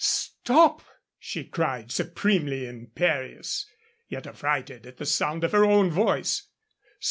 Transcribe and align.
"Stop!" 0.03 0.81
she 1.19 1.43
cried, 1.43 1.91
supremely 1.91 2.65
imperious, 2.65 3.67
yet 4.07 4.25
affrighted 4.25 4.87
at 4.87 4.97
the 4.97 5.05
sound 5.05 5.43
of 5.43 5.51
her 5.51 5.63
own 5.63 5.91
voice. 5.91 6.47